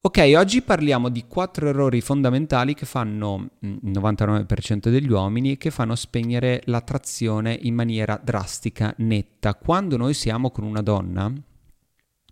[0.00, 5.56] Ok, oggi parliamo di quattro errori fondamentali che fanno il mm, 99% degli uomini e
[5.56, 9.54] che fanno spegnere l'attrazione in maniera drastica, netta.
[9.54, 11.32] Quando noi siamo con una donna,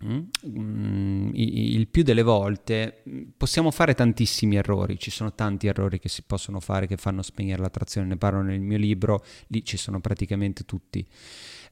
[0.04, 3.02] mm, mm, il più delle volte
[3.36, 7.62] possiamo fare tantissimi errori, ci sono tanti errori che si possono fare che fanno spegnere
[7.62, 11.06] l'attrazione, ne parlo nel mio libro, lì ci sono praticamente tutti.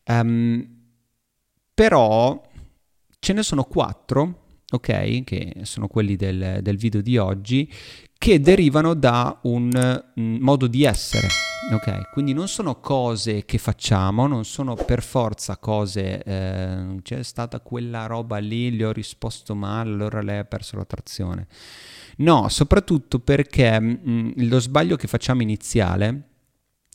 [0.07, 0.83] Um,
[1.75, 2.41] però
[3.19, 4.44] ce ne sono quattro
[4.75, 5.25] ok?
[5.25, 7.71] Che sono quelli del, del video di oggi,
[8.19, 11.29] che derivano da un, un modo di essere.
[11.73, 17.61] Ok, quindi non sono cose che facciamo, non sono per forza cose, eh, c'è stata
[17.61, 21.47] quella roba lì, gli ho risposto male, allora lei ha perso l'attrazione.
[22.19, 26.34] No, soprattutto perché mh, mm, lo sbaglio che facciamo iniziale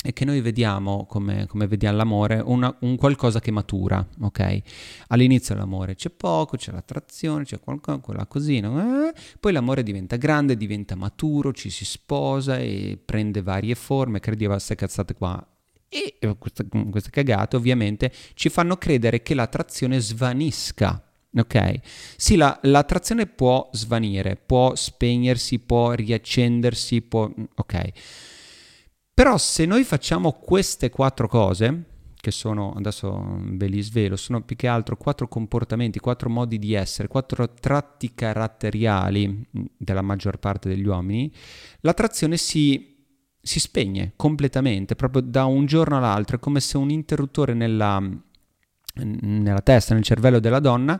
[0.01, 4.61] è che noi vediamo, come, come vediamo l'amore, una, un qualcosa che matura, ok?
[5.07, 9.13] All'inizio l'amore c'è poco, c'è l'attrazione, c'è qualcosa, quella cosina, eh?
[9.41, 14.75] poi l'amore diventa grande, diventa maturo, ci si sposa e prende varie forme, credeva queste
[14.75, 15.45] cazzate qua.
[15.89, 21.03] E queste, queste cagate ovviamente ci fanno credere che l'attrazione svanisca,
[21.37, 21.81] Ok?
[22.15, 27.29] Sì, la, l'attrazione può svanire, può spegnersi, può riaccendersi, può...
[27.55, 27.91] Ok.
[29.19, 31.83] Però se noi facciamo queste quattro cose,
[32.15, 36.73] che sono, adesso ve li svelo, sono più che altro quattro comportamenti, quattro modi di
[36.73, 41.29] essere, quattro tratti caratteriali mm, della maggior parte degli uomini,
[41.81, 42.95] l'attrazione si,
[43.41, 48.01] si spegne completamente, proprio da un giorno all'altro, è come se un interruttore nella,
[49.03, 50.97] nella testa, nel cervello della donna,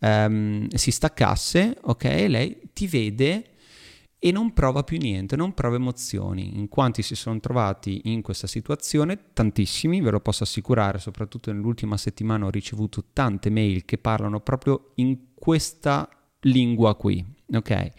[0.00, 3.53] ehm, si staccasse, ok, e lei ti vede
[4.24, 6.56] e non prova più niente, non prova emozioni.
[6.58, 9.18] In quanti si sono trovati in questa situazione?
[9.34, 14.92] Tantissimi, ve lo posso assicurare, soprattutto nell'ultima settimana ho ricevuto tante mail che parlano proprio
[14.94, 16.08] in questa
[16.40, 17.22] lingua qui,
[17.52, 17.90] ok?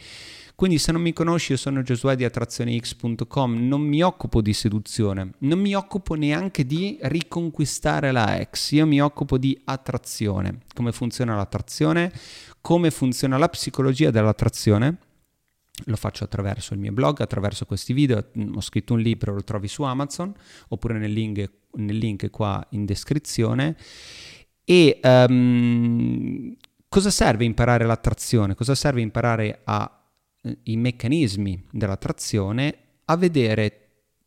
[0.55, 5.33] Quindi se non mi conosci io sono Giosuè di attrazionex.com, non mi occupo di seduzione,
[5.39, 11.35] non mi occupo neanche di riconquistare la ex, io mi occupo di attrazione, come funziona
[11.35, 12.11] l'attrazione,
[12.61, 14.97] come funziona la psicologia dell'attrazione
[15.85, 19.67] lo faccio attraverso il mio blog, attraverso questi video, ho scritto un libro, lo trovi
[19.67, 20.33] su Amazon
[20.69, 23.75] oppure nel link, nel link qua in descrizione.
[24.63, 26.55] E um,
[26.87, 28.55] cosa serve imparare l'attrazione?
[28.55, 30.03] Cosa serve imparare a,
[30.41, 32.77] eh, i meccanismi dell'attrazione?
[33.05, 33.84] A vedere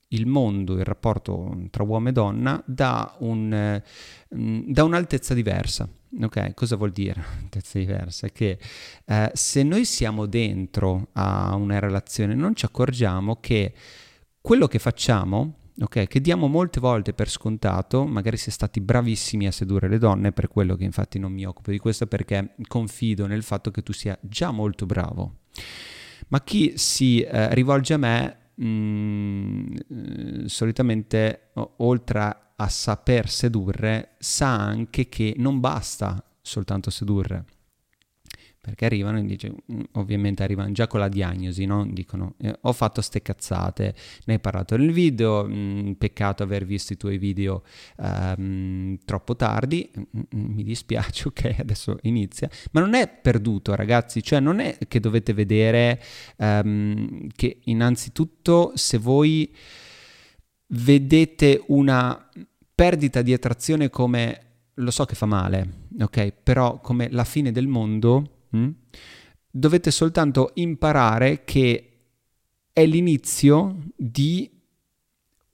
[0.09, 3.83] il mondo, il rapporto tra uomo e donna da, un, eh,
[4.29, 5.89] da un'altezza diversa.
[6.21, 8.29] Ok, cosa vuol dire altezza diversa?
[8.29, 8.59] Che
[9.05, 13.75] eh, se noi siamo dentro a una relazione non ci accorgiamo che
[14.41, 19.47] quello che facciamo, ok, che diamo molte volte per scontato, magari si è stati bravissimi
[19.47, 23.27] a sedurre le donne, per quello che infatti non mi occupo di questo perché confido
[23.27, 25.41] nel fatto che tu sia già molto bravo.
[26.29, 34.55] Ma chi si eh, rivolge a me mm, eh, solitamente oltre a saper sedurre sa
[34.55, 37.45] anche che non basta soltanto sedurre
[38.69, 41.87] perché arrivano e dice, mm, ovviamente arrivano già con la diagnosi, no?
[41.87, 43.95] dicono eh, ho fatto ste cazzate,
[44.27, 47.63] ne hai parlato nel video, mh, mm, peccato aver visto i tuoi video
[47.97, 50.01] um, troppo tardi, mh,
[50.37, 55.01] mm, mi dispiace, ok, adesso inizia, ma non è perduto ragazzi, cioè non è che
[55.01, 56.01] dovete vedere
[56.37, 59.55] um, che innanzitutto se voi
[60.69, 62.29] vedete una
[62.75, 64.43] perdita di attrazione come
[64.79, 66.33] lo so che fa male, ok?
[66.43, 68.71] Però come la fine del mondo, Mm?
[69.51, 71.89] Dovete soltanto imparare che
[72.73, 74.49] è l'inizio di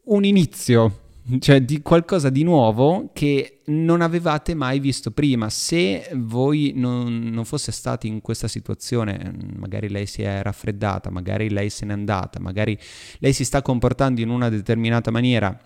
[0.05, 1.01] un inizio,
[1.39, 5.49] cioè di qualcosa di nuovo che non avevate mai visto prima.
[5.49, 11.49] Se voi non, non, fosse stati in questa situazione, magari lei si è raffreddata, magari
[11.49, 12.79] lei se n'è andata, magari
[13.21, 15.59] lei si sta comportando in una determinata maniera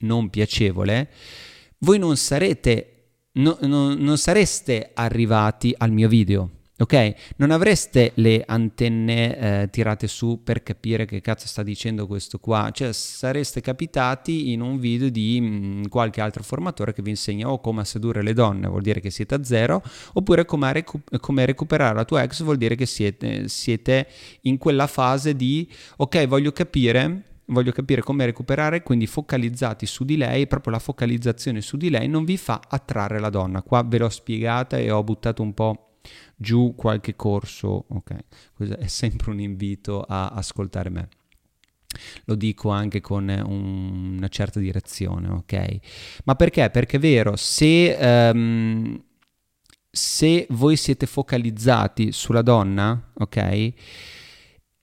[0.00, 1.10] non piacevole,
[1.78, 2.97] voi non sarete
[3.38, 6.50] no, no, non sareste arrivati al mio video.
[6.80, 7.14] Ok?
[7.38, 12.70] Non avreste le antenne eh, tirate su per capire che cazzo sta dicendo questo qua,
[12.72, 17.50] cioè sareste capitati in un video di mh, mm, qualche altro formatore che vi insegna
[17.50, 19.82] o come sedurre le donne, vuol dire che siete a zero,
[20.12, 24.06] oppure come, recu- come recuperare la tua ex, vuol dire che siete, siete
[24.42, 30.16] in quella fase di ok, voglio capire voglio capire come recuperare, quindi focalizzati su di
[30.16, 33.62] lei, proprio la focalizzazione su di lei non vi fa attrarre la donna.
[33.62, 35.98] Qua ve l'ho spiegata e ho buttato un po'
[36.36, 38.16] giù qualche corso, ok?
[38.54, 41.08] Questo è sempre un invito a ascoltare me.
[42.26, 45.78] lo dico anche con un, una certa direzione, ok?
[46.24, 46.68] Ma perché?
[46.70, 49.02] Perché è vero, se, um,
[49.90, 53.72] se voi siete focalizzati sulla donna, ok?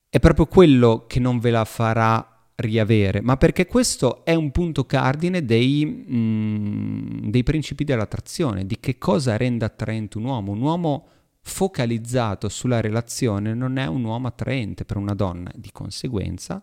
[0.08, 4.84] È proprio quello che non ve la farà riavere, ma perché questo è un punto
[4.84, 10.52] cardine dei, mm, dei principi dell'attrazione, di che cosa rende attraente un uomo.
[10.52, 11.08] Un uomo
[11.42, 16.60] focalizzato sulla relazione non è un uomo attraente per una donna, di conseguenza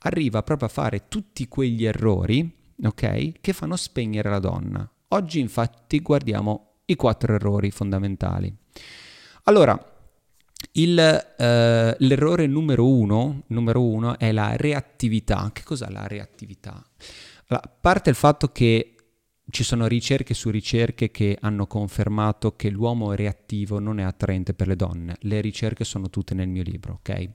[0.00, 2.50] arriva proprio a fare tutti quegli errori,
[2.82, 4.90] ok, che fanno spegnere la donna.
[5.08, 8.54] Oggi infatti guardiamo i quattro errori fondamentali.
[9.44, 9.91] Allora,
[10.72, 15.50] il, eh, l'errore numero uno, numero uno è la reattività.
[15.52, 16.82] Che cos'è la reattività?
[17.46, 18.94] Allora, a parte il fatto che
[19.50, 24.68] ci sono ricerche su ricerche che hanno confermato che l'uomo reattivo non è attraente per
[24.68, 25.16] le donne.
[25.20, 27.30] Le ricerche sono tutte nel mio libro, ok?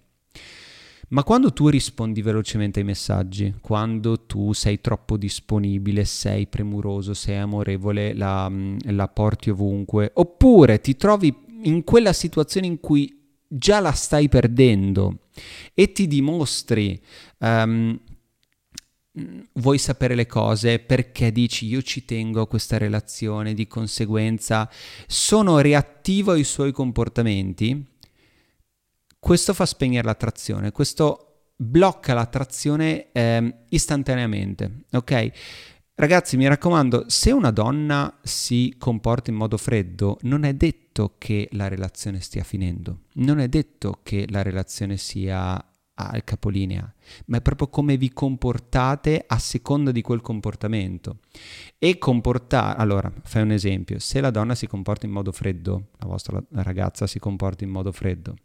[1.09, 7.37] Ma quando tu rispondi velocemente ai messaggi, quando tu sei troppo disponibile, sei premuroso, sei
[7.37, 8.51] amorevole, la,
[8.81, 13.16] la porti ovunque, oppure ti trovi in quella situazione in cui
[13.47, 15.19] già la stai perdendo
[15.73, 16.99] e ti dimostri
[17.39, 17.99] um,
[19.53, 24.69] vuoi sapere le cose perché dici io ci tengo a questa relazione, di conseguenza
[25.07, 27.83] sono reattivo ai suoi comportamenti,
[29.19, 35.31] questo fa spegnere l'attrazione, questo blocca l'attrazione eh, istantaneamente, ok?
[35.99, 41.49] Ragazzi, mi raccomando, se una donna si comporta in modo freddo, non è detto che
[41.53, 45.55] la relazione stia finendo, non è detto che la relazione sia
[45.95, 46.93] al capolinea,
[47.25, 51.17] ma è proprio come vi comportate a seconda di quel comportamento.
[51.79, 56.05] E comportare, allora, fai un esempio, se la donna si comporta in modo freddo, la
[56.05, 58.35] vostra ragazza si comporta in modo freddo,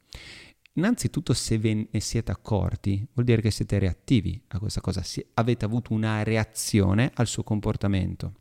[0.75, 5.03] innanzitutto se ve ne siete accorti, vuol dire che siete reattivi a questa cosa,
[5.35, 8.35] avete avuto una reazione al suo comportamento.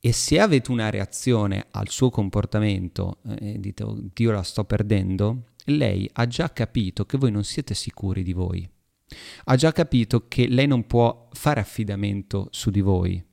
[0.00, 6.08] E se avete una reazione al suo comportamento eh, dite, Dio la sto perdendo, lei
[6.12, 8.68] ha già capito che voi non siete sicuri di voi.
[9.44, 13.24] Ha già capito che lei non può fare affidamento su di voi.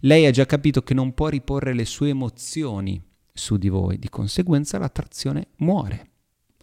[0.00, 3.02] Lei ha già capito che non può riporre le sue emozioni
[3.32, 3.98] su di voi.
[3.98, 6.11] Di conseguenza l'attrazione muore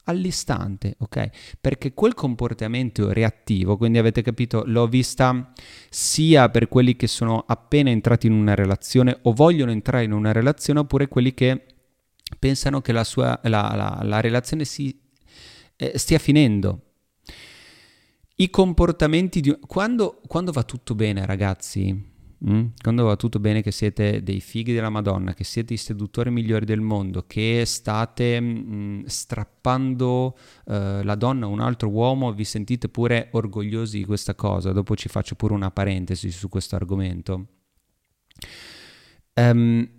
[0.09, 1.29] all'istante, ok?
[1.61, 5.51] Perché quel comportamento reattivo, quindi avete capito, l'ho vista
[5.89, 10.31] sia per quelli che sono appena entrati in una relazione o vogliono entrare in una
[10.31, 11.65] relazione, oppure quelli che
[12.38, 15.00] pensano che la, sua, la, la, la relazione si,
[15.75, 16.83] eh, stia finendo.
[18.35, 19.57] I comportamenti di...
[19.65, 22.17] Quando, quando va tutto bene, ragazzi?
[22.47, 22.68] Mm?
[22.81, 26.63] quando va tutto bene che siete dei fighi della Madonna, che siete i seduttori migliori
[26.63, 32.45] del mondo, che state mh, mm, strappando uh, la donna a un altro uomo, vi
[32.45, 34.71] sentite pure orgogliosi di questa cosa.
[34.71, 37.47] Dopo ci faccio pure una parentesi su questo argomento.
[39.33, 39.89] Um,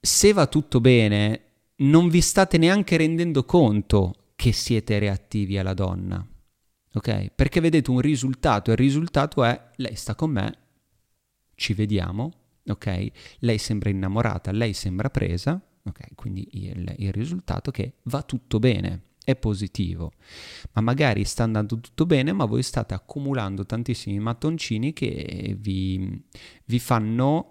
[0.00, 1.42] se va tutto bene,
[1.76, 6.26] non vi state neanche rendendo conto che siete reattivi alla donna.
[6.94, 7.32] Ok?
[7.34, 10.58] Perché vedete un risultato e il risultato è lei sta con me,
[11.60, 12.32] ci vediamo,
[12.66, 13.10] ok?
[13.40, 16.14] Lei sembra innamorata, lei sembra presa, ok?
[16.14, 20.12] Quindi il, il risultato è che va tutto bene, è positivo.
[20.72, 26.24] Ma magari sta andando tutto bene, ma voi state accumulando tantissimi mattoncini che vi,
[26.64, 27.50] vi fanno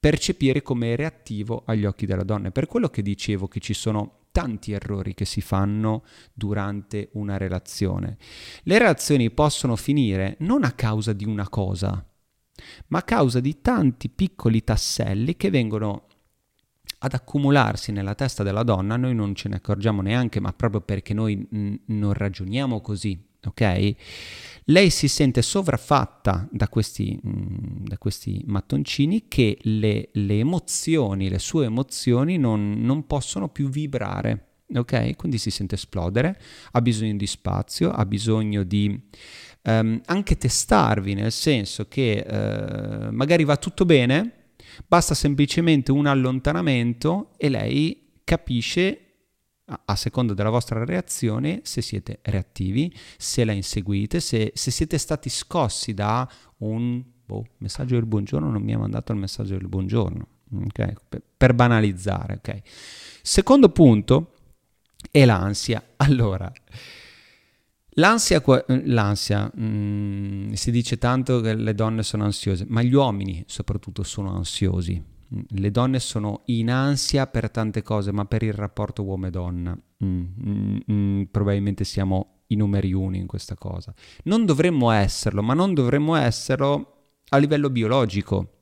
[0.00, 2.50] percepire come reattivo agli occhi della donna.
[2.50, 8.16] Per quello che dicevo che ci sono tanti errori che si fanno durante una relazione.
[8.62, 12.02] Le relazioni possono finire non a causa di una cosa,
[12.88, 16.06] ma a causa di tanti piccoli tasselli che vengono
[17.04, 21.14] ad accumularsi nella testa della donna, noi non ce ne accorgiamo neanche, ma proprio perché
[21.14, 23.94] noi n- non ragioniamo così, ok?
[24.66, 31.28] Lei si sente sovraffatta da questi, mh, mm, da questi mattoncini che le, le, emozioni,
[31.28, 34.46] le sue emozioni non, non possono più vibrare.
[34.74, 35.16] Ok?
[35.16, 36.40] Quindi si sente esplodere,
[36.70, 38.98] ha bisogno di spazio, ha bisogno di
[39.62, 44.50] um, anche testarvi, nel senso che uh, magari va tutto bene,
[44.86, 48.98] basta semplicemente un allontanamento e lei capisce
[49.84, 55.30] a seconda della vostra reazione, se siete reattivi, se la inseguite, se, se siete stati
[55.30, 56.28] scossi da
[56.58, 60.26] un boh, messaggio del buongiorno, non mi ha mandato il messaggio del buongiorno,
[60.66, 60.94] okay?
[61.08, 62.34] per, per, banalizzare.
[62.34, 62.62] Okay?
[63.22, 64.34] Secondo punto
[65.10, 65.82] è l'ansia.
[65.96, 66.52] Allora,
[67.94, 68.42] l'ansia,
[68.84, 74.02] l'ansia mh, mm, si dice tanto che le donne sono ansiose, ma gli uomini soprattutto
[74.02, 75.10] sono ansiosi
[75.48, 79.76] le donne sono in ansia per tante cose, ma per il rapporto uomo e donna
[80.04, 83.94] mm, mm, mm, probabilmente siamo i numeri uni in questa cosa.
[84.24, 86.96] Non dovremmo esserlo, ma non dovremmo esserlo
[87.28, 88.58] a livello biologico.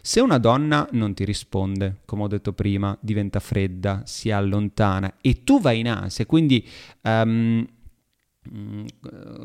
[0.00, 5.44] Se una donna non ti risponde, come ho detto prima, diventa fredda, si allontana e
[5.44, 6.66] tu vai in ansia, quindi
[7.02, 7.66] um,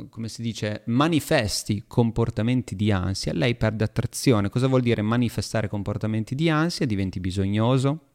[0.10, 4.50] come si dice, manifesti comportamenti di ansia, lei perde attrazione.
[4.50, 6.86] Cosa vuol dire manifestare comportamenti di ansia?
[6.86, 8.08] Diventi bisognoso,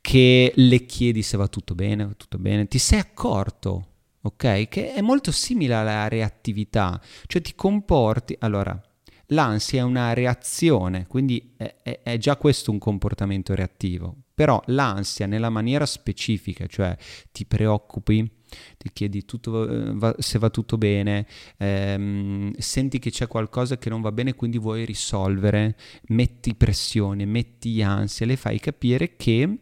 [0.00, 3.88] che le chiedi se va tutto bene, va tutto bene, ti sei accorto,
[4.22, 4.68] ok?
[4.68, 8.80] Che è molto simile alla reattività, cioè ti comporti, allora,
[9.26, 15.26] l'ansia è una reazione, quindi è, è, è già questo un comportamento reattivo, però l'ansia
[15.26, 16.96] nella maniera specifica, cioè
[17.32, 18.38] ti preoccupi,
[18.76, 21.26] ti chiedi tutto, eh, va, se va tutto bene,
[21.58, 25.76] ehm, senti che c'è qualcosa che non va bene, quindi vuoi risolvere,
[26.08, 29.58] metti pressione, metti ansia, le fai capire che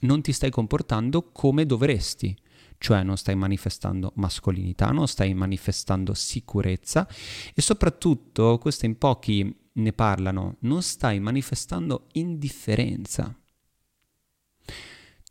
[0.00, 2.36] non ti stai comportando come dovresti,
[2.78, 7.08] cioè non stai manifestando mascolinità, non stai manifestando sicurezza
[7.54, 13.36] e soprattutto, questo in pochi ne parlano, non stai manifestando indifferenza.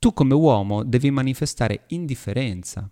[0.04, 2.90] Tu come uomo devi manifestare indifferenza.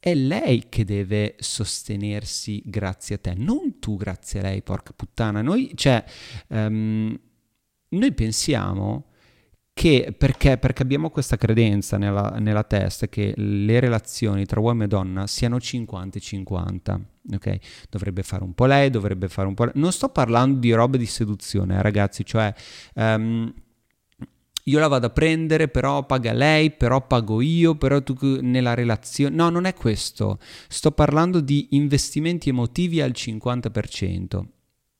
[0.00, 5.42] È lei che deve sostenersi grazie a te, non tu grazie a lei, porca puttana.
[5.42, 6.04] Noi, cioè,
[6.48, 7.16] um,
[7.90, 9.04] noi pensiamo
[9.72, 14.88] che perché, perché, abbiamo questa credenza nella, nella, testa che le relazioni tra uomo e
[14.88, 17.00] donna siano 50-50.
[17.34, 17.58] Ok?
[17.88, 19.74] Dovrebbe fare un po' lei, dovrebbe fare un po' lei.
[19.76, 22.52] Non sto parlando di robe di seduzione, eh, ragazzi, cioè
[22.94, 23.54] um,
[24.70, 29.34] io la vado a prendere, però paga lei, però pago io, però tu nella relazione.
[29.34, 30.38] No, non è questo.
[30.68, 34.44] Sto parlando di investimenti emotivi al 50%.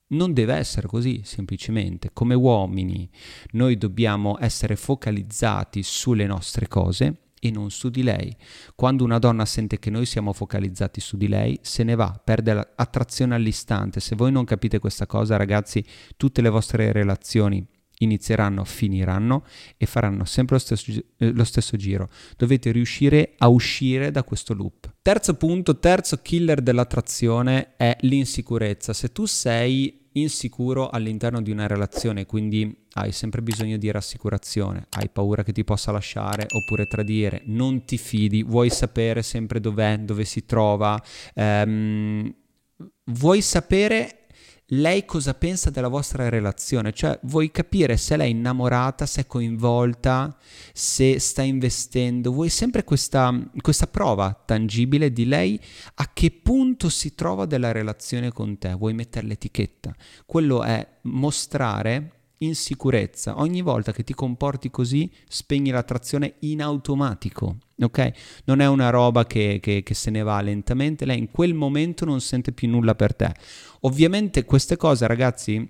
[0.09, 2.11] Non deve essere così, semplicemente.
[2.13, 3.09] Come uomini
[3.53, 8.37] noi dobbiamo essere focalizzati sulle nostre cose e non su di lei.
[8.75, 12.55] Quando una donna sente che noi siamo focalizzati su di lei, se ne va, perde
[12.55, 14.01] l'attrazione all'istante.
[14.01, 15.85] Se voi non capite questa cosa, ragazzi,
[16.17, 17.65] tutte le vostre relazioni
[18.01, 19.45] inizieranno, finiranno
[19.77, 22.09] e faranno sempre lo stesso, eh, lo stesso, giro.
[22.37, 24.93] Dovete riuscire a uscire da questo loop.
[25.03, 28.93] Terzo punto, terzo killer dell'attrazione è l'insicurezza.
[28.93, 35.09] Se tu sei insicuro all'interno di una relazione, quindi hai sempre bisogno di rassicurazione, hai
[35.09, 40.25] paura che ti possa lasciare oppure tradire, non ti fidi, vuoi sapere sempre dov'è, dove
[40.25, 41.01] si trova,
[41.35, 42.35] ehm,
[43.05, 44.20] vuoi sapere
[44.73, 49.27] lei cosa pensa della vostra relazione, cioè vuoi capire se lei è innamorata, se è
[49.27, 50.37] coinvolta,
[50.73, 55.61] se sta investendo, vuoi sempre questa, questa prova tangibile di lei
[55.95, 62.19] a che punto si trova della relazione con te, vuoi mettere l'etichetta, quello è mostrare
[62.43, 63.39] insicurezza.
[63.39, 67.57] Ogni volta che ti comporti così, spegni l'attrazione in automatico.
[67.83, 68.13] Ok?
[68.45, 72.05] Non è una roba che, che, che, se ne va lentamente, lei in quel momento
[72.05, 73.35] non sente più nulla per te.
[73.81, 75.69] Ovviamente queste cose, ragazzi,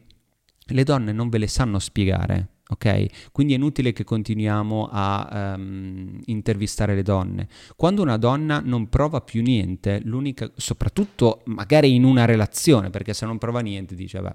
[0.67, 3.31] le donne non ve le sanno spiegare ok?
[3.33, 7.49] Quindi è inutile che continuiamo a um, intervistare le donne.
[7.77, 13.27] Quando una donna non prova più niente, l'unica, soprattutto magari in una relazione, perché se
[13.27, 14.35] non prova niente dice, beh,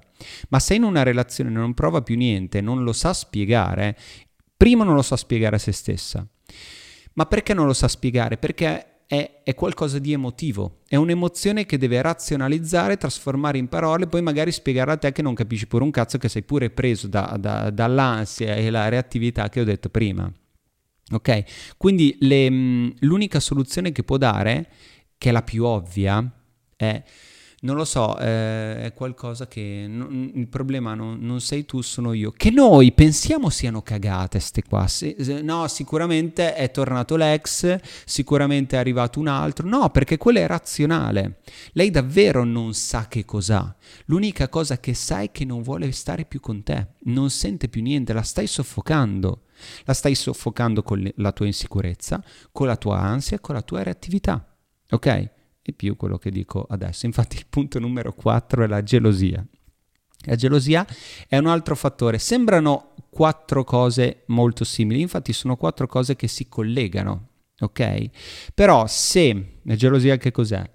[0.49, 3.97] ma se in una relazione non prova più niente, non lo sa spiegare,
[4.55, 6.27] prima non lo sa spiegare a se stessa.
[7.13, 8.37] Ma perché non lo sa spiegare?
[8.37, 14.21] Perché è, è, qualcosa di emotivo, è un'emozione che deve razionalizzare, trasformare in parole, poi
[14.21, 17.37] magari spiegare a te che non capisci pure un cazzo, che sei pure preso da,
[17.39, 20.31] da, dall'ansia e la reattività che ho detto prima.
[21.11, 21.43] Ok?
[21.77, 22.49] Quindi le,
[22.99, 24.69] l'unica soluzione che può dare,
[25.17, 26.27] che è la più ovvia,
[26.75, 27.03] è
[27.65, 32.13] non lo so, eh, è qualcosa che non, il problema non, non, sei tu, sono
[32.13, 32.31] io.
[32.31, 34.85] Che noi pensiamo siano cagate ste qua.
[34.87, 39.67] Se, se, no, sicuramente è tornato l'ex, sicuramente è arrivato un altro.
[39.67, 41.39] No, perché quello è razionale.
[41.71, 43.75] Lei davvero non sa che cos'ha.
[44.05, 46.89] L'unica cosa che sa è che non vuole stare più con te.
[47.05, 49.45] Non sente più niente, la stai soffocando.
[49.85, 54.55] La stai soffocando con la tua insicurezza, con la tua ansia, con la tua reattività.
[54.91, 55.33] Ok?
[55.67, 57.07] E più quello che dico adesso.
[57.07, 59.43] Infatti il punto numero 4 è la gelosia.
[60.27, 60.85] La gelosia
[61.27, 62.19] è un altro fattore.
[62.19, 67.29] Sembrano quattro cose molto simili, infatti sono quattro cose che si collegano,
[67.59, 68.09] ok?
[68.53, 70.69] Però se la gelosia che cos'è?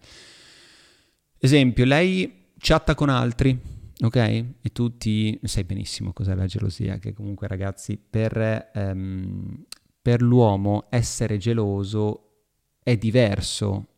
[1.38, 3.58] Esempio, lei chatta con altri,
[4.00, 4.16] ok?
[4.16, 9.64] E tu ti sai benissimo cos'è la gelosia, che comunque ragazzi, per, um,
[10.02, 12.24] per l'uomo essere geloso
[12.82, 13.89] è diverso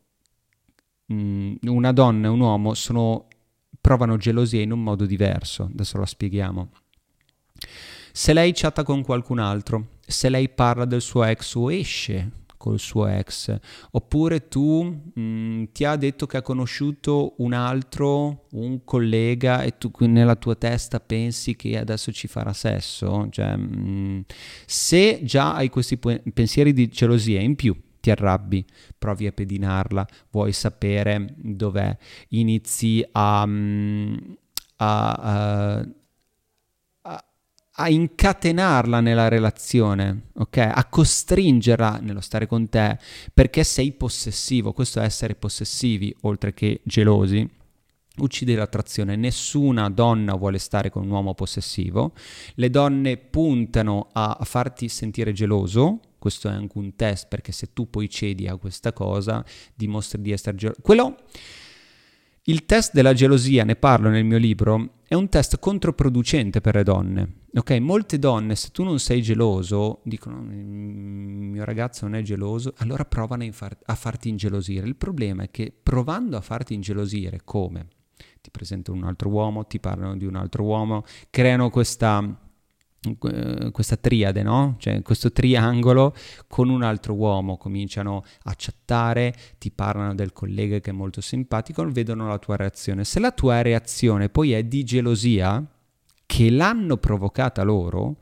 [1.05, 3.27] mh, una donna e un uomo sono,
[3.79, 6.69] provano gelosia in un modo diverso, adesso la spieghiamo.
[8.11, 12.79] Se lei chatta con qualcun altro, se lei parla del suo ex o esce col
[12.79, 13.53] suo ex,
[13.91, 19.77] oppure tu mh, mm, ti ha detto che ha conosciuto un altro, un collega e
[19.77, 24.19] tu nella tua testa pensi che adesso ci farà sesso, cioè, mh, mm,
[24.65, 28.65] se già hai questi pensieri di gelosia in più, ti arrabbi,
[28.97, 31.95] provi a pedinarla, vuoi sapere dov'è,
[32.29, 34.15] inizi a, mm,
[34.75, 35.87] a, a
[37.77, 40.57] a incatenarla nella relazione, ok?
[40.57, 42.99] A costringerla nello stare con te
[43.33, 44.73] perché sei possessivo.
[44.73, 47.49] Questo è essere possessivi, oltre che gelosi.
[48.17, 49.15] Uccide l'attrazione.
[49.15, 52.13] Nessuna donna vuole stare con un uomo possessivo.
[52.55, 55.99] Le donne puntano a farti sentire geloso.
[56.19, 59.43] Questo è anche un test perché se tu poi cedi a questa cosa,
[59.73, 60.79] dimostri di essere geloso.
[60.81, 61.17] Quello.
[62.43, 66.83] Il test della gelosia, ne parlo nel mio libro, è un test controproducente per le
[66.83, 72.23] donne Ok, molte donne, se tu non sei geloso, dicono il mio ragazzo non è
[72.23, 74.87] geloso, allora provano a farti ingelosire.
[74.87, 77.87] Il problema è che provando a farti ingelosire, come?
[78.41, 82.23] Ti presentano un altro uomo, ti parlano di un altro uomo, creano questa,
[83.71, 84.75] questa triade, no?
[84.79, 86.13] Cioè questo triangolo
[86.47, 91.85] con un altro uomo, cominciano a chattare, ti parlano del collega che è molto simpatico,
[91.89, 93.03] vedono la tua reazione.
[93.03, 95.65] Se la tua reazione poi è di gelosia,
[96.25, 98.17] che l'hanno provocata loro,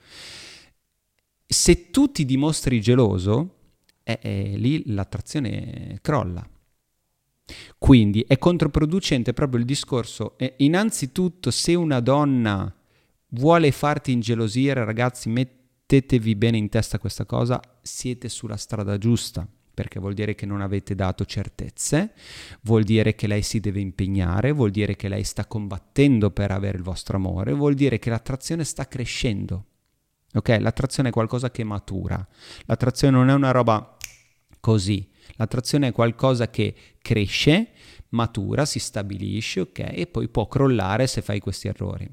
[1.46, 3.56] se tu ti dimostri geloso,
[4.04, 6.46] eh, eh, lì l'attrazione crolla.
[7.78, 10.38] Quindi è controproducente proprio il discorso.
[10.38, 12.74] Eh, innanzitutto, se una donna
[13.30, 20.00] vuole farti ingelosire, ragazzi, mettetevi bene in testa questa cosa, siete sulla strada giusta perché
[20.00, 22.12] vuol dire che non avete dato certezze,
[22.62, 26.78] vuol dire che lei si deve impegnare, vuol dire che lei sta combattendo per avere
[26.78, 29.66] il vostro amore, vuol dire che l'attrazione sta crescendo.
[30.34, 30.58] Ok?
[30.60, 32.26] L'attrazione è qualcosa che matura.
[32.66, 33.98] L'attrazione non è una roba
[34.60, 35.10] così.
[35.36, 37.70] L'attrazione è qualcosa che cresce,
[38.10, 39.80] matura, si stabilisce, ok?
[39.80, 42.10] E poi può crollare se fai questi errori.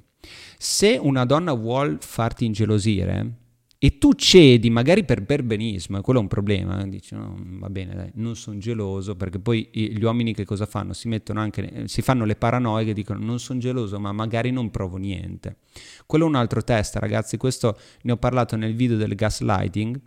[0.56, 3.46] Se una donna vuole farti ingelosire,
[3.80, 6.88] e tu cedi magari per perbenismo, e quello è un problema, eh?
[6.88, 10.92] dici no, va bene, dai, non sono geloso, perché poi gli uomini che cosa fanno?
[10.92, 14.72] Si mettono anche, si fanno le paranoie che dicono non sono geloso, ma magari non
[14.72, 15.58] provo niente.
[16.06, 20.00] Quello è un altro test, ragazzi, questo ne ho parlato nel video del gaslighting,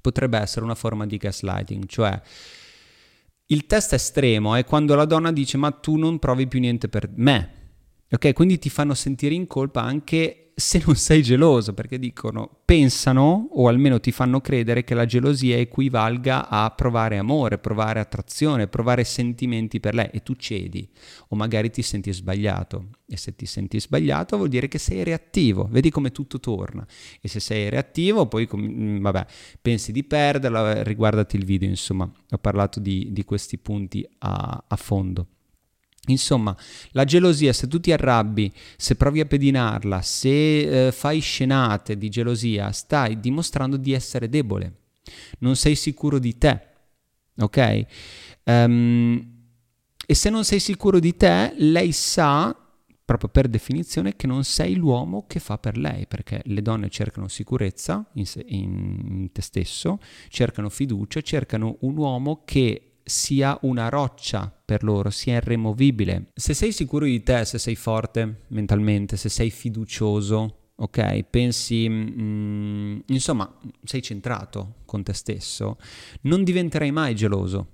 [0.00, 2.20] potrebbe essere una forma di gaslighting, cioè
[3.50, 7.08] il test estremo è quando la donna dice ma tu non provi più niente per
[7.14, 7.52] me,
[8.10, 8.32] ok?
[8.32, 13.68] Quindi ti fanno sentire in colpa anche se non sei geloso, perché dicono, pensano o
[13.68, 19.78] almeno ti fanno credere che la gelosia equivalga a provare amore, provare attrazione, provare sentimenti
[19.78, 20.88] per lei e tu cedi.
[21.28, 22.88] O magari ti senti sbagliato.
[23.06, 26.84] E se ti senti sbagliato vuol dire che sei reattivo, vedi come tutto torna.
[27.20, 29.26] E se sei reattivo poi mm, vabbè,
[29.62, 34.76] pensi di perderla, riguardati il video, insomma, ho parlato di, di questi punti a, a
[34.76, 35.26] fondo.
[36.08, 36.56] Insomma,
[36.90, 42.08] la gelosia, se tu ti arrabbi, se provi a pedinarla, se eh, fai scenate di
[42.08, 44.72] gelosia, stai dimostrando di essere debole.
[45.38, 46.60] Non sei sicuro di te,
[47.38, 47.86] ok?
[48.44, 49.36] Um,
[50.06, 52.56] e se non sei sicuro di te, lei sa,
[53.04, 57.28] proprio per definizione, che non sei l'uomo che fa per lei, perché le donne cercano
[57.28, 64.52] sicurezza in, se, in, te stesso, cercano fiducia, cercano un uomo che sia una roccia
[64.64, 66.30] per loro, sia irremovibile.
[66.34, 71.22] Se sei sicuro di te, se sei forte mentalmente, se sei fiducioso, ok?
[71.24, 75.78] Pensi, mm, insomma, sei centrato con te stesso,
[76.22, 77.66] non diventerai mai geloso.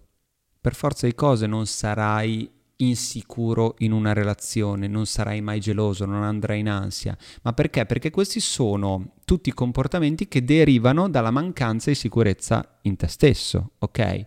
[0.61, 6.23] Per forza di cose non sarai insicuro in una relazione, non sarai mai geloso, non
[6.23, 7.17] andrai in ansia.
[7.43, 7.87] Ma perché?
[7.87, 14.27] Perché questi sono tutti comportamenti che derivano dalla mancanza di sicurezza in te stesso, ok?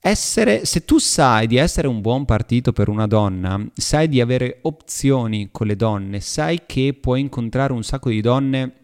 [0.00, 4.58] Essere, se tu sai di essere un buon partito per una donna, sai di avere
[4.62, 8.78] opzioni con le donne, sai che puoi incontrare un sacco di donne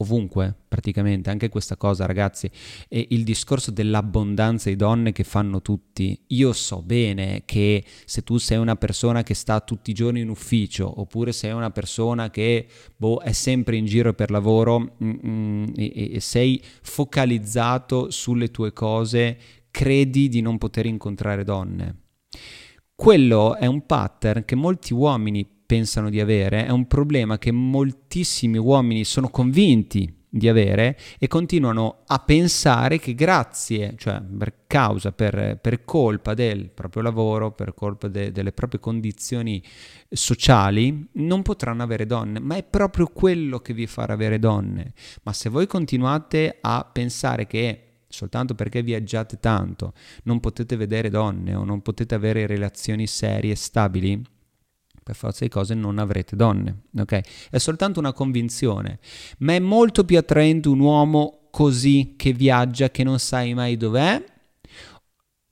[0.00, 2.48] ovunque praticamente, anche questa cosa ragazzi,
[2.88, 6.18] è il discorso dell'abbondanza di donne che fanno tutti.
[6.28, 10.28] Io so bene che se tu sei una persona che sta tutti i giorni in
[10.28, 12.66] ufficio, oppure sei una persona che
[12.96, 18.72] boh, è sempre in giro per lavoro mm, mm, e, e sei focalizzato sulle tue
[18.72, 19.38] cose,
[19.70, 21.96] credi di non poter incontrare donne.
[22.94, 28.58] Quello è un pattern che molti uomini pensano di avere, è un problema che moltissimi
[28.58, 35.58] uomini sono convinti di avere e continuano a pensare che grazie, cioè per causa, per,
[35.60, 39.62] per colpa del proprio lavoro, per colpa de, delle proprie condizioni
[40.08, 44.92] sociali, non potranno avere donne, ma è proprio quello che vi farà avere donne.
[45.22, 49.94] Ma se voi continuate a pensare che soltanto perché viaggiate tanto,
[50.24, 54.22] non potete vedere donne o non potete avere relazioni serie e stabili,
[55.02, 57.48] per forza di cose non avrete donne, ok?
[57.50, 58.98] È soltanto una convinzione,
[59.38, 64.22] ma è molto più attraente un uomo così che viaggia, che non sai mai dov'è,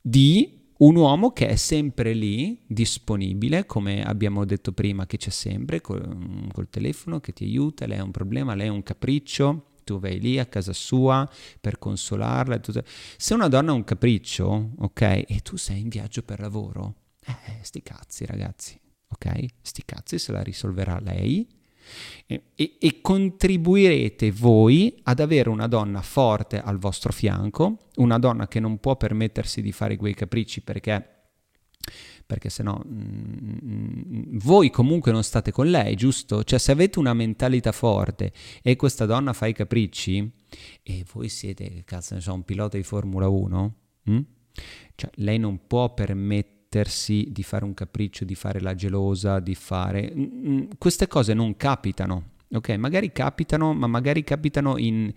[0.01, 5.81] di un uomo che è sempre lì, disponibile, come abbiamo detto prima, che c'è sempre
[5.81, 9.99] col, col telefono, che ti aiuta, lei ha un problema, lei ha un capriccio, tu
[9.99, 11.27] vai lì a casa sua
[11.59, 12.59] per consolarla.
[12.59, 12.83] Tutto.
[13.17, 17.63] Se una donna ha un capriccio, ok, e tu sei in viaggio per lavoro, eh,
[17.63, 19.47] sti cazzi ragazzi, ok?
[19.63, 21.49] Sti cazzi se la risolverà lei
[22.27, 28.47] e, e, e, contribuirete voi ad avere una donna forte al vostro fianco, una donna
[28.47, 31.18] che non può permettersi di fare quei capricci perché
[32.29, 36.45] perché se no mm, voi comunque non state con lei, giusto?
[36.45, 40.31] Cioè se avete una mentalità forte e questa donna fa i capricci
[40.83, 44.21] e voi siete, cazzo ne so, un pilota di Formula 1, hm?
[44.95, 50.13] cioè lei non può permettersi di fare un capriccio, di fare la gelosa, di fare...
[50.15, 52.69] Mm, mm, queste cose non capitano, ok?
[52.77, 55.11] Magari capitano, ma magari capitano in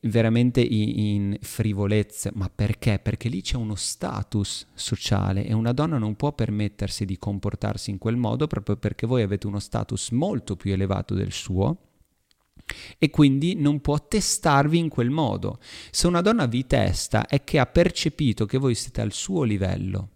[0.00, 2.98] veramente in, frivolezze, ma perché?
[2.98, 7.98] Perché lì c'è uno status sociale e una donna non può permettersi di comportarsi in
[7.98, 11.76] quel modo proprio perché voi avete uno status molto più elevato del suo
[12.98, 15.58] e quindi non può testarvi in quel modo.
[15.90, 20.08] Se una donna vi testa è che ha percepito che voi siete al suo livello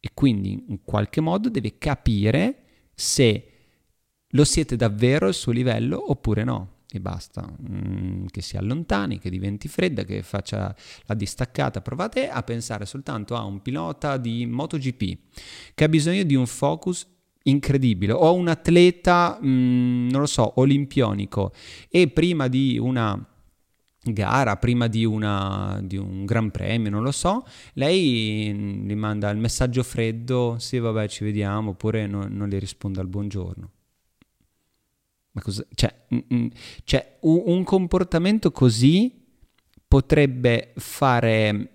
[0.00, 2.62] e quindi in qualche modo deve capire
[2.94, 3.52] se
[4.28, 9.28] lo siete davvero al suo livello oppure no e basta, mm, che si allontani, che
[9.28, 10.74] diventi fredda, che faccia
[11.04, 11.82] la distaccata.
[11.82, 15.18] Provate a pensare soltanto a un pilota di MotoGP
[15.74, 17.06] che ha bisogno di un focus
[17.42, 21.52] incredibile o un atleta, mm, non lo so, olimpionico
[21.90, 23.22] e prima di una
[24.00, 29.28] gara, prima di, una, di, un gran premio, non lo so, lei mm, gli manda
[29.30, 33.70] il messaggio freddo, sì vabbè ci vediamo, oppure no, non le risponde al buongiorno.
[35.38, 36.46] Ma cosa, cioè, mm, mm,
[36.82, 39.24] cioè un, comportamento così
[39.86, 41.70] potrebbe fare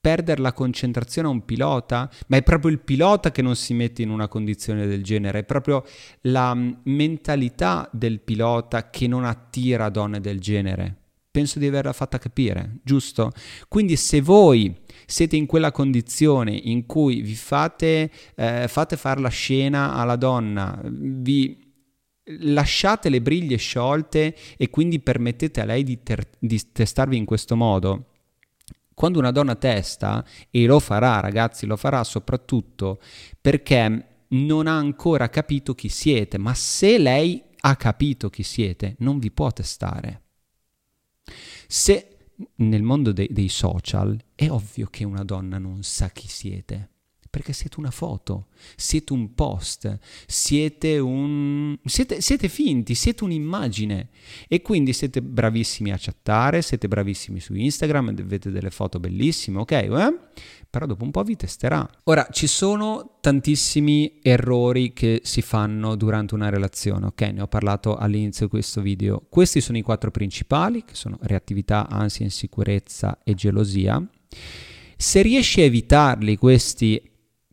[0.00, 4.02] perdere la concentrazione a un pilota, ma è proprio il pilota che non si mette
[4.02, 5.84] in una condizione del genere, è proprio
[6.22, 10.94] la mm, mentalità del pilota che non attira donne del genere.
[11.32, 13.32] Penso di averla fatta capire, giusto?
[13.68, 19.28] Quindi se voi siete in quella condizione in cui vi fate, eh, fate fare la
[19.28, 21.67] scena alla donna, vi
[22.40, 27.56] lasciate le briglie sciolte e quindi permettete a lei di, ter- di testarvi in questo
[27.56, 28.06] modo,
[28.94, 33.00] quando una donna testa, e lo farà ragazzi, lo farà soprattutto
[33.40, 39.18] perché non ha ancora capito chi siete, ma se lei ha capito chi siete, non
[39.18, 40.22] vi può testare.
[41.66, 42.16] Se
[42.56, 46.90] nel mondo de- dei social è ovvio che una donna non sa chi siete
[47.30, 51.76] perché siete una foto, siete un post, siete un...
[51.84, 54.08] siete, siete finti, siete un'immagine
[54.48, 59.72] e quindi siete bravissimi a chattare, siete bravissimi su Instagram, avete delle foto bellissime, ok?
[59.72, 60.18] Eh?
[60.70, 61.88] Però dopo un po' vi testerà.
[62.04, 67.22] Ora, ci sono tantissimi errori che si fanno durante una relazione, ok?
[67.22, 69.24] Ne ho parlato all'inizio di questo video.
[69.28, 74.06] Questi sono i quattro principali, che sono reattività, ansia, insicurezza e gelosia.
[74.96, 77.00] Se riesci a evitarli questi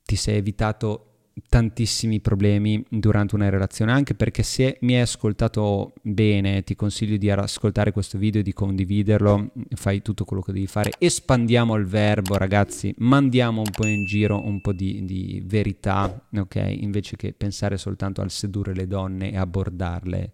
[0.06, 1.16] ti sei evitato
[1.50, 7.30] tantissimi problemi durante una relazione, anche perché se mi hai ascoltato bene, ti consiglio di
[7.30, 12.38] ascoltare questo video e di condividerlo, fai tutto quello che devi fare, espandiamo il verbo
[12.38, 16.56] ragazzi, mandiamo un po' in giro un po' di, di verità, ok?
[16.80, 20.34] Invece che pensare soltanto al sedurre le donne e abbordarle,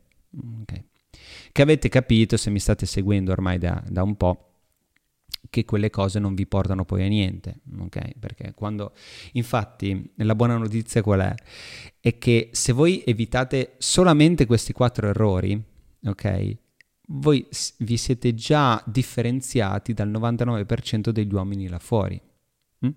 [0.62, 0.84] ok?
[1.51, 4.50] Che avete capito se mi state seguendo ormai da, da un po'
[5.50, 8.17] che quelle cose non vi portano poi a niente, ok?
[8.20, 8.94] Perché quando,
[9.34, 11.36] infatti, la buona notizia qual è?
[12.00, 15.62] È che se voi evitate solamente questi quattro errori,
[16.06, 16.58] ok?
[17.13, 17.46] Voi
[17.80, 22.20] vi siete già differenziati dal 99% degli uomini là fuori.
[22.86, 22.89] Mm?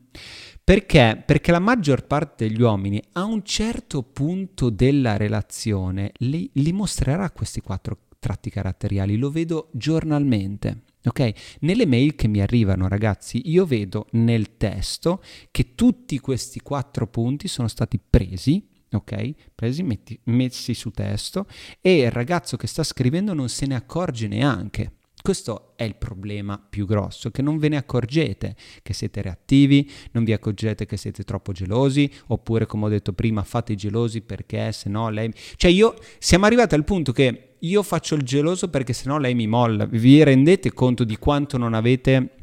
[0.63, 1.23] Perché?
[1.27, 7.31] Perché la maggior parte degli uomini a un certo punto della relazione li, li mostrerà
[7.31, 10.83] questi quattro tratti caratteriali, lo vedo giornalmente.
[11.07, 11.33] Ok?
[11.61, 17.47] Nelle mail che mi arrivano, ragazzi, io vedo nel testo che tutti questi quattro punti
[17.47, 19.33] sono stati presi, ok?
[19.55, 21.47] Presi, metti, messi su testo
[21.81, 24.93] e il ragazzo che sta scrivendo non se ne accorge neanche.
[25.25, 30.23] Questo è il problema più grosso, che non ve ne accorgete che siete reattivi, non
[30.23, 34.71] vi accorgete che siete troppo gelosi, oppure come ho detto prima fate i gelosi perché
[34.73, 35.33] se no lei...
[35.57, 39.35] Cioè io siamo arrivati al punto che io faccio il geloso perché se no lei
[39.35, 39.87] mi molla.
[39.87, 42.35] Vi rendete conto di quanto non avete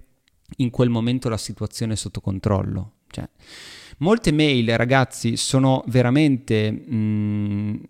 [0.57, 2.93] in quel momento la situazione sotto controllo?
[3.11, 3.29] Cioè,
[3.99, 6.71] molte mail, ragazzi, sono veramente...
[6.71, 7.81] Mh,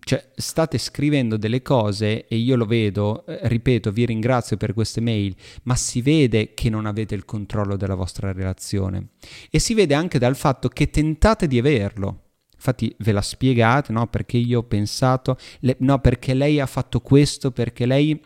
[0.00, 5.00] cioè, state scrivendo delle cose e io lo vedo, eh, ripeto, vi ringrazio per queste
[5.00, 9.08] mail, ma si vede che non avete il controllo della vostra relazione
[9.50, 12.22] e si vede anche dal fatto che tentate di averlo.
[12.54, 14.06] Infatti ve la spiegate, no?
[14.06, 18.18] Perché io ho pensato, le, no, perché lei ha fatto questo, perché lei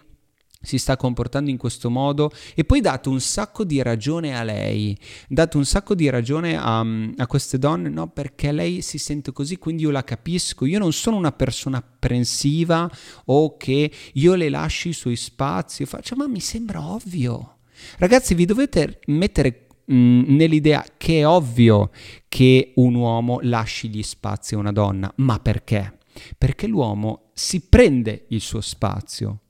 [0.62, 4.96] si sta comportando in questo modo e poi date un sacco di ragione a lei,
[5.26, 6.80] date un sacco di ragione a,
[7.16, 10.92] a, queste donne, no, perché lei si sente così, quindi io la capisco, io non
[10.92, 12.90] sono una persona apprensiva
[13.26, 17.56] o che io le lasci i suoi spazi, faccio, ma mi sembra ovvio.
[17.96, 21.90] Ragazzi, vi dovete mettere mh, nell'idea che è ovvio
[22.28, 25.96] che un uomo lasci gli spazi a una donna, ma perché?
[26.36, 29.40] Perché l'uomo si prende il suo spazio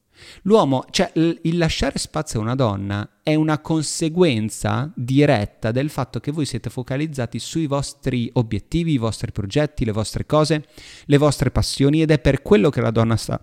[0.43, 6.33] L'uomo, cioè il lasciare spazio a una donna è una conseguenza diretta del fatto che
[6.33, 10.67] voi siete focalizzati sui vostri obiettivi, i vostri progetti, le vostre cose,
[11.05, 13.41] le vostre passioni ed è per quello che la donna sta,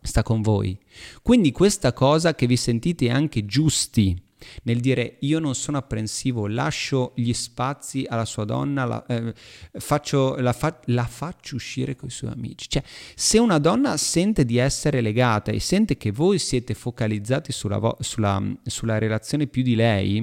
[0.00, 0.78] sta con voi.
[1.22, 4.28] Quindi questa cosa che vi sentite anche giusti
[4.64, 9.34] nel dire io non sono apprensivo, lascio gli spazi alla sua donna, la, eh,
[9.72, 12.68] faccio, la, fa- la, faccio uscire con i suoi amici.
[12.68, 12.82] Cioè,
[13.14, 17.96] se una donna sente di essere legata e sente che voi siete focalizzati sulla, vo-
[18.00, 20.20] sulla, sulla relazione più di lei,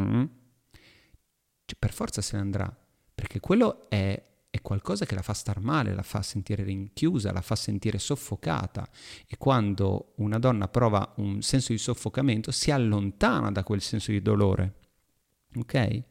[0.00, 0.24] mm,
[1.64, 2.76] cioè, per forza se ne andrà,
[3.14, 7.42] perché quello è è qualcosa che la fa star male, la fa sentire rinchiusa, la
[7.42, 8.88] fa sentire soffocata
[9.26, 14.22] e quando una donna prova un senso di soffocamento si allontana da quel senso di
[14.22, 14.74] dolore.
[15.56, 16.02] Ok?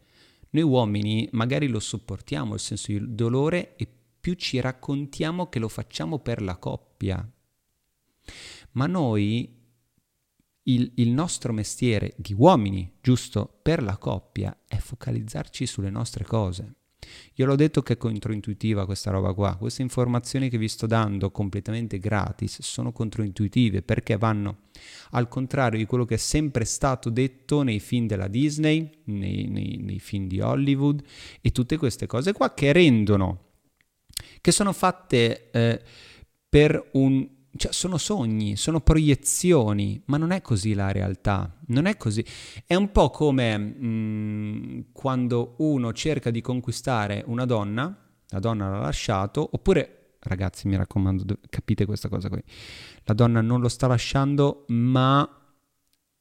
[0.52, 3.88] Noi uomini magari lo sopportiamo il senso di dolore e
[4.20, 7.28] più ci raccontiamo che lo facciamo per la coppia.
[8.72, 9.56] Ma noi
[10.64, 16.76] il, il, nostro mestiere di uomini, giusto, per la coppia, è focalizzarci sulle nostre cose.
[17.36, 21.32] Io l'ho detto che è controintuitiva questa roba qua, queste informazioni che vi sto dando
[21.32, 24.66] completamente gratis sono controintuitive perché vanno
[25.12, 29.78] al contrario di quello che è sempre stato detto nei film della Disney, nei, nei,
[29.78, 31.04] nei film di Hollywood
[31.42, 33.46] e tutte queste cose qua che rendono,
[34.42, 35.82] che sono fatte eh,
[36.50, 41.98] per un cioè, sono sogni, sono proiezioni, ma non è così la realtà, non è
[41.98, 42.26] così.
[42.66, 47.96] È un po' come mh, mm, quando uno cerca di conquistare una donna,
[48.30, 52.42] la donna l'ha lasciato, oppure, ragazzi mi raccomando, capite questa cosa qui,
[53.04, 55.30] la donna non lo sta lasciando, ma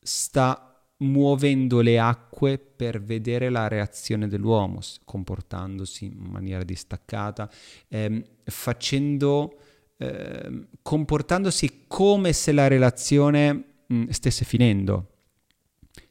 [0.01, 0.67] sta
[0.99, 7.51] muovendo le acque per vedere la reazione dell'uomo, comportandosi in maniera distaccata,
[7.89, 9.59] ehm, facendo
[9.99, 13.53] Ehm, comportandosi come se la relazione
[13.87, 15.11] mh, mm, stesse finendo.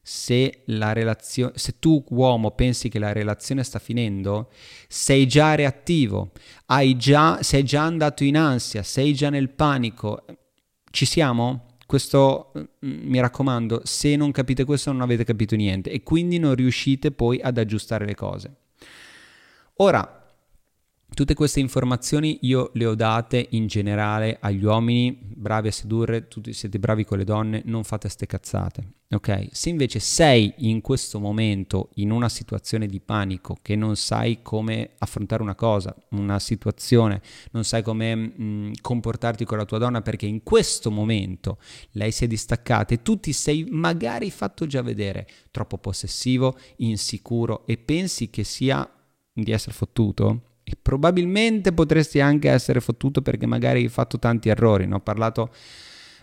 [0.01, 4.51] Se, la relazio- se tu uomo pensi che la relazione sta finendo,
[4.87, 6.31] sei già reattivo,
[6.97, 10.25] già, sei già andato in ansia, sei già nel panico.
[10.91, 11.65] Ci siamo?
[11.85, 12.63] Questo mm,
[13.09, 17.39] mi raccomando, se non capite questo non avete capito niente e quindi non riuscite poi
[17.41, 18.55] ad aggiustare le cose.
[19.77, 20.24] Ora,
[21.13, 26.51] Tutte queste informazioni io le ho date in generale agli uomini, bravi a sedurre, tutti
[26.51, 28.95] siete bravi con le donne, non fate ste cazzate.
[29.11, 29.47] Ok?
[29.51, 34.91] Se invece sei in questo momento in una situazione di panico che non sai come
[34.97, 40.01] affrontare una cosa, una situazione, non sai come mh, mm, comportarti con la tua donna
[40.01, 41.59] perché in questo momento
[41.91, 47.65] lei si è distaccata e tu ti sei magari fatto già vedere troppo possessivo, insicuro
[47.67, 48.89] e pensi che sia
[49.31, 54.87] di essere fottuto, e probabilmente potresti anche essere fottuto perché magari hai fatto tanti errori.
[54.87, 55.51] Ne ho parlato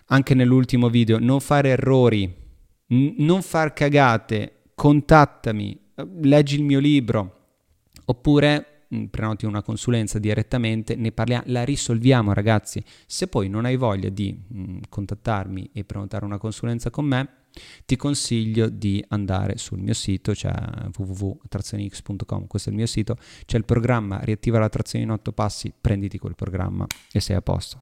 [0.07, 1.21] anche nell'ultimo video.
[1.21, 2.25] Non fare errori,
[2.89, 5.81] n- non far cagate, contattami,
[6.23, 7.37] leggi il mio libro
[8.07, 12.83] oppure mh, prenoti una consulenza direttamente, ne parliamo, la risolviamo ragazzi.
[13.07, 17.29] Se poi non hai voglia di mh, contattarmi e prenotare una consulenza con me,
[17.85, 20.55] ti consiglio di andare sul mio sito, cioè
[20.97, 25.73] www.trazionix.com, questo è il mio sito, c'è il programma Riattiva la trazione in 8 passi,
[25.79, 27.81] prenditi quel programma e sei a posto.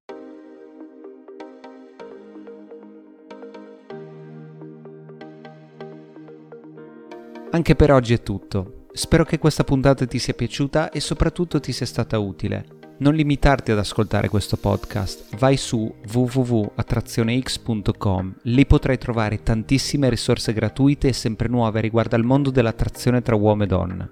[7.53, 8.87] Anche per oggi è tutto.
[8.93, 12.80] Spero che questa puntata ti sia piaciuta e soprattutto ti sia stata utile.
[13.01, 21.09] Non limitarti ad ascoltare questo podcast, vai su www.attrazionex.com, lì potrai trovare tantissime risorse gratuite
[21.09, 24.07] e sempre nuove riguardo al mondo dell'attrazione tra uomo e donna.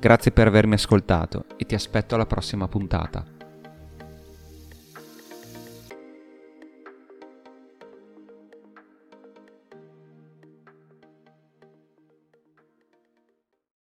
[0.00, 3.33] Grazie per avermi ascoltato e ti aspetto alla prossima puntata.